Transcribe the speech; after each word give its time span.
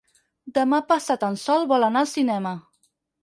Demà 0.55 0.79
passat 0.91 1.25
en 1.27 1.37
Sol 1.43 1.69
vol 1.73 1.87
anar 1.89 2.03
al 2.05 2.09
cinema. 2.15 2.57